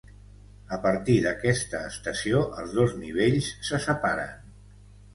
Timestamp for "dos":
2.81-2.99